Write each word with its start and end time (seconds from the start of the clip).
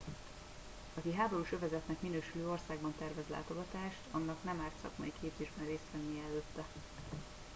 aki 0.97 1.13
háborús 1.13 1.51
övezetnek 1.51 2.01
minősülő 2.01 2.49
országba 2.49 2.91
tervez 2.97 3.25
látogatást 3.29 3.99
annak 4.11 4.43
nem 4.43 4.59
árt 4.63 4.79
szakmai 4.81 5.13
képzésben 5.21 5.65
részt 5.65 5.81
vennie 5.91 6.23
előtte 6.29 6.63